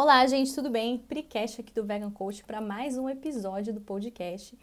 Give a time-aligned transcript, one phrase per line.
[0.00, 0.96] Olá, gente, tudo bem?
[0.96, 4.56] Pricast aqui do Vegan Coach para mais um episódio do podcast.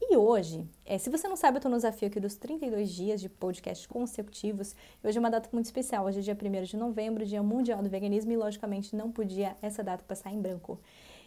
[0.00, 3.20] E hoje, é, se você não sabe, eu estou no desafio aqui dos 32 dias
[3.20, 4.74] de podcast consecutivos.
[5.04, 6.06] Hoje é uma data muito especial.
[6.06, 9.84] Hoje é dia 1 de novembro, Dia Mundial do Veganismo, e logicamente não podia essa
[9.84, 10.80] data passar em branco.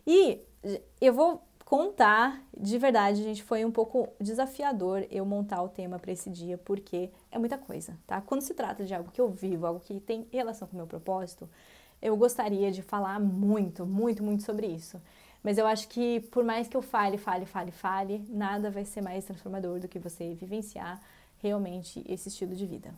[0.08, 0.40] E
[1.00, 6.12] eu vou contar, de verdade, gente, foi um pouco desafiador eu montar o tema para
[6.12, 8.22] esse dia, porque é muita coisa, tá?
[8.22, 10.88] Quando se trata de algo que eu vivo, algo que tem relação com o meu
[10.88, 11.48] propósito,
[12.02, 15.00] eu gostaria de falar muito, muito, muito sobre isso.
[15.44, 19.02] Mas eu acho que por mais que eu fale, fale, fale, fale, nada vai ser
[19.02, 21.02] mais transformador do que você vivenciar
[21.40, 22.94] realmente esse estilo de vida.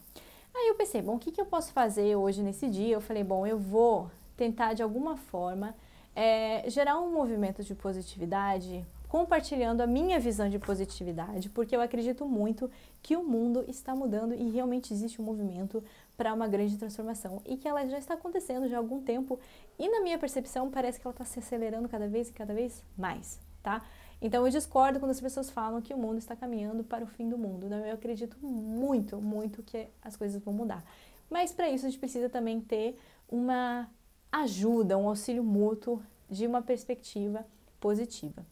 [0.53, 2.93] Aí eu pensei, bom, o que, que eu posso fazer hoje nesse dia?
[2.93, 5.75] Eu falei, bom, eu vou tentar de alguma forma
[6.15, 12.25] é, gerar um movimento de positividade compartilhando a minha visão de positividade, porque eu acredito
[12.25, 15.83] muito que o mundo está mudando e realmente existe um movimento
[16.15, 19.39] para uma grande transformação e que ela já está acontecendo já há algum tempo
[19.79, 22.83] e na minha percepção parece que ela está se acelerando cada vez e cada vez
[22.97, 23.83] mais, tá?
[24.21, 27.27] Então eu discordo quando as pessoas falam que o mundo está caminhando para o fim
[27.27, 27.69] do mundo.
[27.69, 30.85] Não, eu acredito muito, muito que as coisas vão mudar.
[31.29, 33.89] Mas para isso a gente precisa também ter uma
[34.31, 37.45] ajuda, um auxílio mútuo de uma perspectiva
[37.79, 38.45] positiva.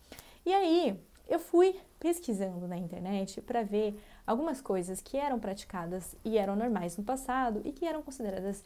[0.46, 6.38] E aí, eu fui pesquisando na internet para ver algumas coisas que eram praticadas e
[6.38, 8.64] eram normais no passado e que eram consideradas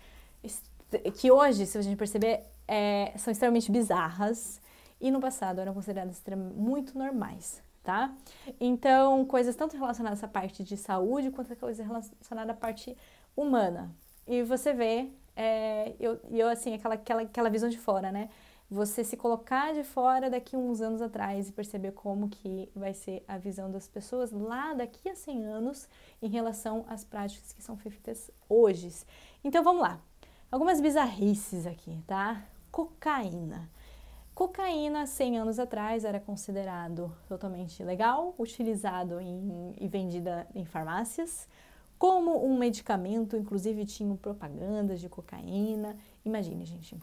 [1.18, 4.62] que hoje, se a gente perceber, é, são extremamente bizarras
[5.00, 6.22] e no passado eram consideradas
[6.56, 8.14] muito normais, tá?
[8.60, 12.96] Então, coisas tanto relacionadas à parte de saúde quanto coisas relacionadas à parte
[13.36, 13.92] humana.
[14.28, 18.30] E você vê, é, eu, eu assim, aquela, aquela, aquela visão de fora, né?
[18.70, 23.24] Você se colocar de fora daqui uns anos atrás e perceber como que vai ser
[23.28, 25.88] a visão das pessoas lá daqui a 100 anos
[26.20, 28.92] em relação às práticas que são feitas hoje.
[29.44, 30.02] Então vamos lá.
[30.52, 32.44] Algumas bizarrices aqui, tá?
[32.72, 33.70] Cocaína.
[34.34, 41.48] Cocaína, 100 anos atrás, era considerado totalmente legal, utilizado em, e vendida em farmácias
[41.98, 45.96] como um medicamento, inclusive tinham propagandas de cocaína.
[46.26, 46.98] Imagine, gente.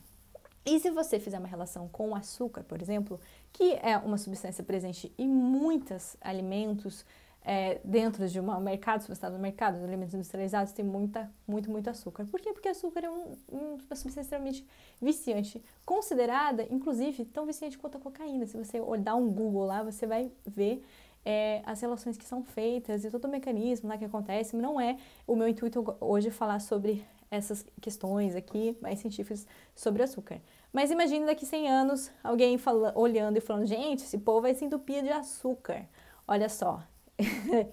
[0.65, 3.21] E se você fizer uma relação com o açúcar, por exemplo,
[3.53, 7.05] que é uma substância presente em muitos alimentos,
[7.45, 11.31] é, dentro de um mercado, se você está no mercado, de alimentos industrializados, tem muita,
[11.47, 12.25] muito, muito açúcar.
[12.27, 12.53] Por quê?
[12.53, 14.65] Porque açúcar é um, uma substância extremamente
[15.00, 18.47] viciante, considerada, inclusive, tão viciante quanto a cocaína.
[18.47, 20.84] Se você dar um Google lá, você vai ver
[21.25, 24.56] é, as relações que são feitas e todo o mecanismo lá que acontece.
[24.56, 24.97] Não é
[25.27, 30.38] o meu intuito hoje falar sobre essas questões aqui mais científicas sobre açúcar.
[30.70, 34.66] Mas imagine daqui 100 anos alguém fala, olhando e falando: gente, esse povo vai se
[34.66, 35.88] entupir de açúcar.
[36.28, 36.82] Olha só.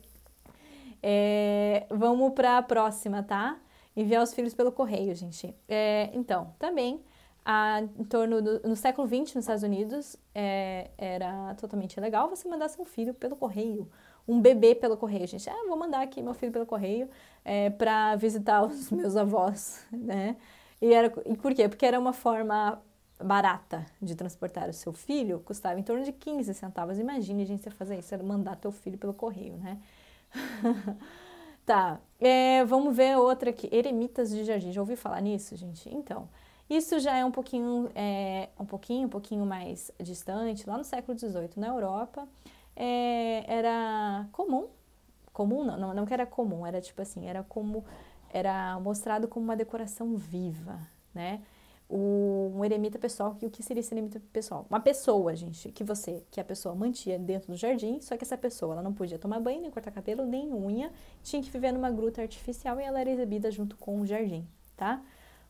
[1.03, 3.59] é, vamos para a próxima, tá?
[3.95, 5.53] Enviar os filhos pelo correio, gente.
[5.67, 7.03] É, então, também,
[7.43, 12.47] a, em torno do no século XX, nos Estados Unidos, é, era totalmente legal você
[12.47, 13.89] mandar seu filho pelo correio
[14.29, 15.49] um bebê pelo correio, gente.
[15.49, 17.09] Ah, vou mandar aqui meu filho pelo correio
[17.43, 20.35] é, para visitar os meus avós, né?
[20.79, 21.67] E, era, e por quê?
[21.67, 22.79] Porque era uma forma
[23.21, 26.99] barata de transportar o seu filho, custava em torno de 15 centavos.
[26.99, 29.79] Imagine, gente, você fazer isso, mandar teu filho pelo correio, né?
[31.65, 34.71] tá, é, vamos ver outra aqui, eremitas de jardim.
[34.71, 35.89] Já ouviu falar nisso, gente?
[35.93, 36.29] Então,
[36.69, 41.17] isso já é um pouquinho, é, um pouquinho, um pouquinho mais distante, lá no século
[41.17, 42.27] XVIII, na Europa
[42.79, 44.69] é, era comum,
[45.33, 47.83] comum não, não, não que era comum, era tipo assim, era como,
[48.31, 50.79] era mostrado como uma decoração viva,
[51.13, 51.41] né?
[51.89, 54.65] O, um eremita pessoal, e o que seria esse eremita pessoal?
[54.69, 58.37] Uma pessoa, gente, que você, que a pessoa mantinha dentro do jardim, só que essa
[58.37, 60.91] pessoa, ela não podia tomar banho, nem cortar cabelo, nem unha,
[61.21, 64.47] tinha que viver numa gruta artificial e ela era exibida junto com o jardim,
[64.77, 65.03] tá?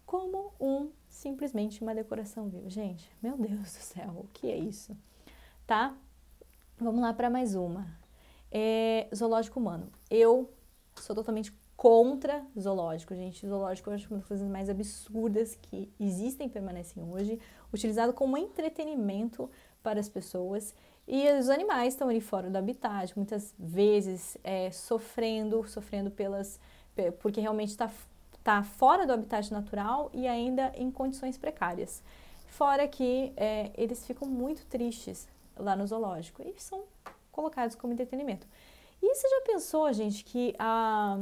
[0.06, 2.70] Como um, simplesmente uma decoração viva.
[2.70, 4.98] Gente, meu Deus do céu, o que é isso?
[5.68, 5.96] Tá?
[6.82, 7.86] Vamos lá para mais uma.
[8.50, 9.92] É, zoológico humano.
[10.10, 10.50] Eu
[10.96, 13.46] sou totalmente contra zoológico, gente.
[13.46, 17.38] Zoológico eu acho uma das coisas mais absurdas que existem e permanecem hoje,
[17.74, 19.50] utilizado como entretenimento
[19.84, 20.74] para as pessoas.
[21.06, 26.62] E os animais estão ali fora do habitat, muitas vezes é, sofrendo, sofrendo pelas.
[27.20, 27.92] porque realmente está
[28.42, 32.02] tá fora do habitat natural e ainda em condições precárias.
[32.48, 35.28] Fora que é, eles ficam muito tristes
[35.60, 36.84] lá no zoológico e são
[37.32, 38.48] colocados como entretenimento.
[39.02, 41.20] E você já pensou, gente, que há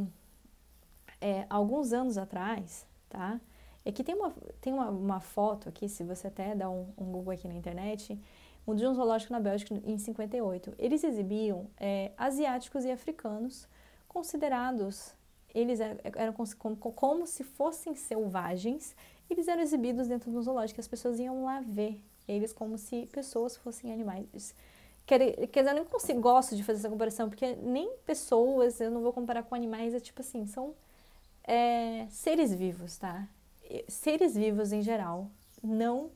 [1.21, 3.39] é, alguns anos atrás, tá?
[3.85, 7.05] É que tem uma, tem uma, uma foto aqui, se você até dá um, um,
[7.05, 8.19] Google aqui na internet,
[8.67, 10.73] um de um zoológico na Bélgica em 58.
[10.77, 13.67] Eles exibiam é, asiáticos e africanos
[14.07, 15.13] considerados,
[15.53, 18.95] eles eram como, como se fossem selvagens
[19.29, 23.55] eles eram exibidos dentro do zoológico, as pessoas iam lá ver eles como se pessoas
[23.57, 24.53] fossem animais.
[25.05, 28.91] Quer, quer dizer, eu nem consigo, gosto de fazer essa comparação, porque nem pessoas, eu
[28.91, 30.75] não vou comparar com animais, é tipo assim, são
[31.43, 33.27] é, seres vivos, tá?
[33.87, 35.31] Seres vivos em geral
[35.63, 36.11] não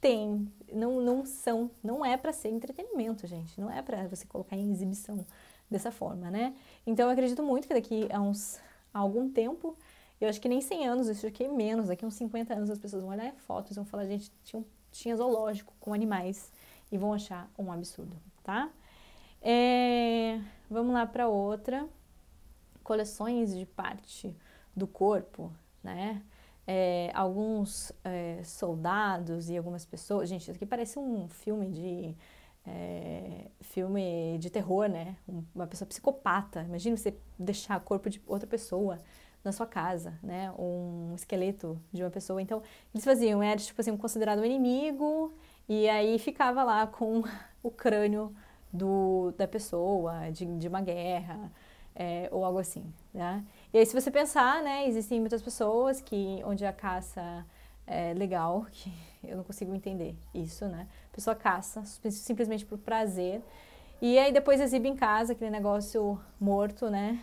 [0.00, 4.56] tem, não, não são, não é para ser entretenimento, gente, não é para você colocar
[4.56, 5.26] em exibição
[5.68, 6.54] dessa forma, né?
[6.86, 8.60] Então eu acredito muito que daqui a uns
[8.94, 9.76] a algum tempo,
[10.20, 13.02] eu acho que nem 100 anos, isso aqui menos, daqui uns 50 anos as pessoas
[13.02, 14.64] vão olhar fotos e vão falar, gente, tinha,
[14.98, 16.52] tinha zoológico com animais
[16.90, 18.68] e vão achar um absurdo, tá?
[19.40, 21.88] É, vamos lá para outra.
[22.82, 24.36] Coleções de parte
[24.74, 25.52] do corpo,
[25.82, 26.22] né?
[26.66, 30.28] É, alguns é, soldados e algumas pessoas.
[30.28, 32.16] Gente, isso aqui parece um filme de.
[32.66, 35.16] É, filme de terror, né?
[35.54, 36.62] Uma pessoa psicopata.
[36.62, 38.98] Imagina você deixar o corpo de outra pessoa
[39.44, 40.52] na sua casa, né?
[40.58, 42.40] Um esqueleto de uma pessoa.
[42.42, 42.62] Então,
[42.92, 45.32] eles faziam, era tipo assim, considerado um inimigo,
[45.68, 47.22] e aí ficava lá com
[47.62, 48.34] o crânio
[48.72, 51.50] do, da pessoa, de, de uma guerra,
[51.94, 53.44] é, ou algo assim, né?
[53.72, 57.44] E aí, se você pensar, né, existem muitas pessoas que, onde a caça
[57.86, 58.92] é legal, que
[59.24, 60.86] eu não consigo entender isso, né?
[61.10, 63.42] A pessoa caça simplesmente por prazer,
[64.00, 67.18] e aí depois exibe em casa aquele negócio morto, né?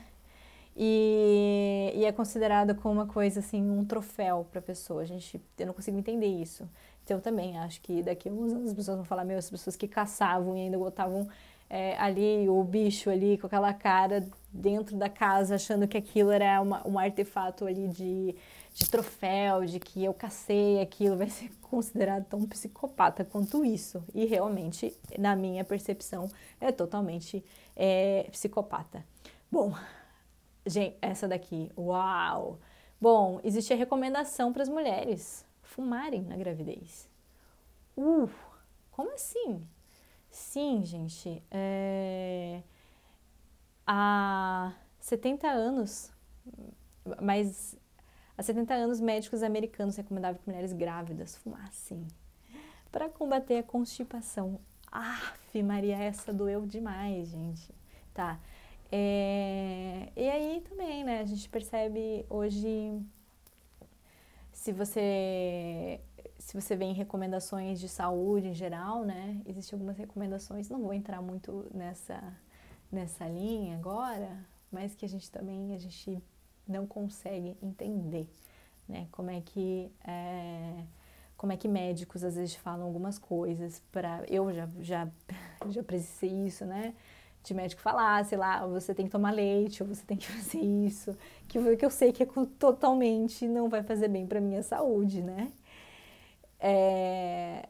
[0.75, 5.01] E, e é considerado como uma coisa assim, um troféu para a pessoa.
[5.01, 6.67] A gente, eu não consigo entender isso.
[7.03, 9.49] Então, eu também acho que daqui a uns anos as pessoas vão falar, meu, as
[9.49, 11.27] pessoas que caçavam e ainda botavam
[11.69, 16.61] é, ali o bicho ali com aquela cara dentro da casa, achando que aquilo era
[16.61, 18.35] uma, um artefato ali de,
[18.73, 24.03] de troféu, de que eu cacei aquilo, vai ser considerado tão psicopata quanto isso.
[24.13, 26.29] E realmente, na minha percepção,
[26.59, 27.43] é totalmente
[27.75, 29.05] é, psicopata.
[29.51, 29.73] Bom,
[30.65, 32.59] gente, essa daqui, uau!
[32.99, 37.09] Bom, existe a recomendação para as mulheres fumarem na gravidez.
[37.97, 38.29] Uh,
[38.91, 39.67] como assim?
[40.29, 41.43] Sim, gente.
[41.51, 42.61] É...
[43.85, 46.11] Há 70 anos,
[47.21, 47.77] mas
[48.37, 52.07] há 70 anos, médicos americanos recomendavam que mulheres grávidas fumassem
[52.91, 54.59] para combater a constipação.
[54.91, 57.73] Aff, Maria, essa doeu demais, gente.
[58.13, 58.39] Tá.
[58.97, 60.09] É...
[60.15, 62.97] E aí também, né, a gente percebe hoje
[64.53, 65.99] se você
[66.37, 69.41] se você vê em recomendações de saúde em geral, né?
[69.45, 72.21] Existem algumas recomendações, não vou entrar muito nessa
[72.89, 76.23] nessa linha agora, mas que a gente também a gente
[76.65, 78.29] não consegue entender,
[78.87, 79.07] né?
[79.11, 80.85] Como é que é,
[81.35, 85.09] como é que médicos às vezes falam algumas coisas para eu já já
[85.69, 86.93] já precisei isso, né?
[87.47, 90.59] De médico falar, sei lá, você tem que tomar leite, ou você tem que fazer
[90.59, 91.15] isso,
[91.47, 92.27] que, eu sei que é
[92.59, 95.51] totalmente não vai fazer bem para minha saúde, né?
[96.59, 97.67] É...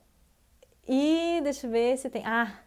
[0.87, 2.23] E deixa eu ver se tem.
[2.25, 2.59] Ah,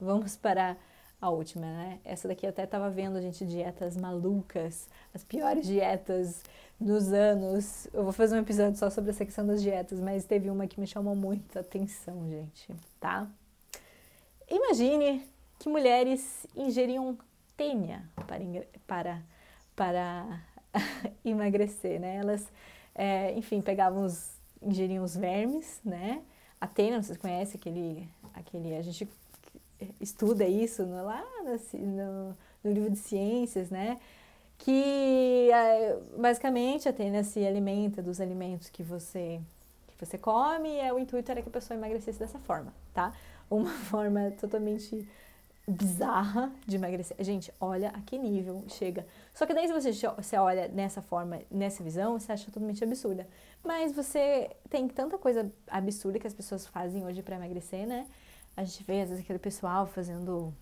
[0.00, 0.76] vamos para
[1.20, 2.00] a última, né?
[2.04, 6.42] Essa daqui eu até estava vendo, gente, dietas malucas, as piores dietas
[6.78, 7.88] dos anos.
[7.92, 10.80] Eu vou fazer um episódio só sobre a secção das dietas, mas teve uma que
[10.80, 13.28] me chamou muita atenção, gente, tá?
[14.48, 17.16] Imagine que mulheres ingeriam
[17.56, 18.44] tênia para,
[18.86, 19.22] para,
[19.74, 20.40] para
[21.24, 22.16] emagrecer, né?
[22.16, 22.46] Elas,
[22.94, 26.22] é, enfim, pegavam os, ingeriam os vermes, né?
[26.60, 29.08] A tênia, vocês conhecem aquele, aquele, a gente
[30.00, 31.24] estuda isso no, lá
[31.74, 33.98] no, no livro de ciências, né?
[34.58, 39.40] Que é, basicamente a tênia se alimenta dos alimentos que você
[39.88, 43.14] que você come e é, o intuito era que a pessoa emagrecesse dessa forma, tá?
[43.50, 45.08] Uma forma totalmente
[45.68, 47.16] bizarra de emagrecer.
[47.20, 49.06] Gente, olha a que nível chega.
[49.34, 53.26] Só que daí se você, você olha nessa forma, nessa visão, você acha totalmente absurda.
[53.64, 58.06] Mas você tem tanta coisa absurda que as pessoas fazem hoje para emagrecer, né?
[58.56, 60.54] A gente vê às vezes aquele pessoal fazendo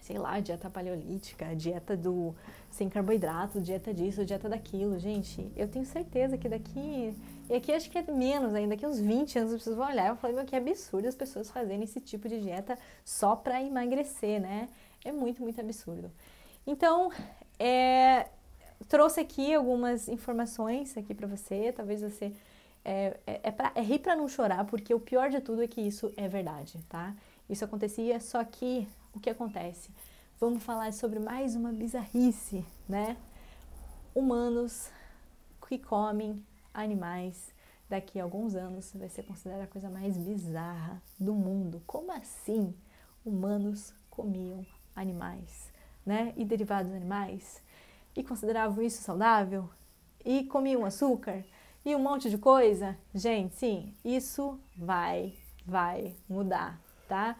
[0.00, 2.34] sei lá, dieta paleolítica, dieta do
[2.70, 4.98] sem carboidrato, dieta disso, dieta daquilo.
[4.98, 7.14] Gente, eu tenho certeza que daqui.
[7.48, 10.14] E aqui acho que é menos ainda, daqui uns 20 anos as pessoas vão olhar
[10.14, 14.40] e falar, meu, que absurdo as pessoas fazerem esse tipo de dieta só para emagrecer,
[14.40, 14.68] né?
[15.04, 16.10] É muito, muito absurdo.
[16.66, 17.10] Então,
[17.58, 18.28] é,
[18.88, 22.32] trouxe aqui algumas informações aqui para você, talvez você.
[22.82, 25.66] É, é, é, pra, é rir para não chorar, porque o pior de tudo é
[25.66, 27.14] que isso é verdade, tá?
[27.48, 29.90] Isso acontecia, só que o que acontece?
[30.38, 33.16] Vamos falar sobre mais uma bizarrice, né?
[34.14, 34.90] Humanos
[35.68, 37.54] que comem animais
[37.88, 41.82] daqui a alguns anos vai ser considerada a coisa mais bizarra do mundo.
[41.86, 42.74] Como assim
[43.24, 45.72] humanos comiam animais,
[46.04, 46.32] né?
[46.36, 47.62] E derivados animais?
[48.16, 49.70] E consideravam isso saudável?
[50.24, 51.44] E comiam açúcar?
[51.84, 57.36] e um monte de coisa, gente, sim, isso vai, vai mudar, tá?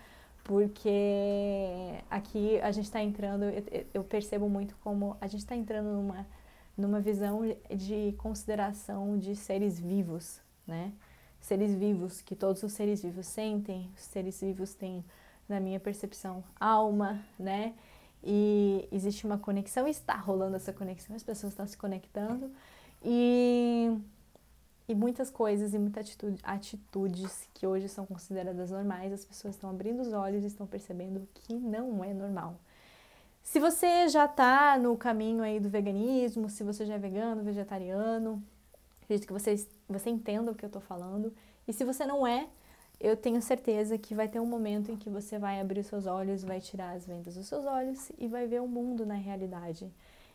[0.50, 3.44] Porque aqui a gente está entrando,
[3.94, 6.26] eu percebo muito como a gente está entrando numa,
[6.76, 7.42] numa visão
[7.72, 10.92] de consideração de seres vivos, né?
[11.40, 15.04] Seres vivos, que todos os seres vivos sentem, os seres vivos têm,
[15.48, 17.72] na minha percepção, alma, né?
[18.20, 22.50] E existe uma conexão, está rolando essa conexão, as pessoas estão se conectando
[23.04, 23.96] e
[24.90, 29.70] e muitas coisas e muitas atitude, atitudes que hoje são consideradas normais, as pessoas estão
[29.70, 32.56] abrindo os olhos e estão percebendo que não é normal.
[33.40, 38.42] Se você já está no caminho aí do veganismo, se você já é vegano, vegetariano,
[39.00, 41.32] acredito que você, você entenda o que eu estou falando.
[41.68, 42.48] E se você não é,
[42.98, 46.42] eu tenho certeza que vai ter um momento em que você vai abrir seus olhos,
[46.42, 49.88] vai tirar as vendas dos seus olhos e vai ver o mundo na realidade.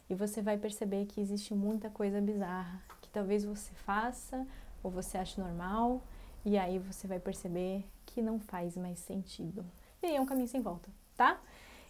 [0.09, 2.81] E você vai perceber que existe muita coisa bizarra,
[3.15, 4.45] talvez você faça
[4.83, 6.03] ou você ache normal
[6.43, 9.65] e aí você vai perceber que não faz mais sentido.
[10.03, 11.39] E aí é um caminho sem volta, tá?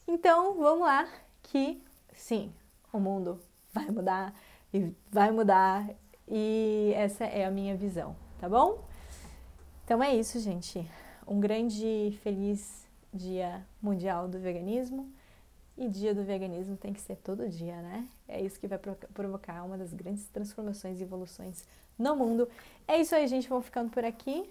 [0.08, 1.10] Então, vamos lá
[1.42, 1.82] que
[2.14, 2.54] sim,
[2.94, 3.42] o mundo
[3.74, 4.36] vai mudar
[4.72, 5.90] e vai mudar
[6.28, 8.86] e essa é a minha visão, tá bom?
[9.84, 10.88] Então é isso, gente.
[11.28, 15.12] Um grande feliz Dia Mundial do Veganismo.
[15.78, 18.08] E dia do veganismo tem que ser todo dia, né?
[18.28, 18.80] É isso que vai
[19.14, 21.66] provocar uma das grandes transformações e evoluções
[22.00, 22.48] no mundo.
[22.88, 23.50] É isso aí, gente.
[23.50, 24.50] Vamos ficando por aqui.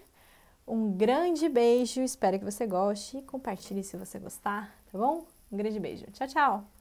[0.67, 2.01] Um grande beijo.
[2.01, 3.21] Espero que você goste.
[3.23, 5.25] Compartilhe se você gostar, tá bom?
[5.51, 6.05] Um grande beijo.
[6.11, 6.74] Tchau, tchau.